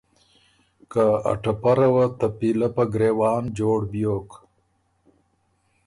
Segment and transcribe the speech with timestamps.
[0.91, 4.29] که ا ټپره وه ته پیلۀ په ګرېوان جوړ بیوک۔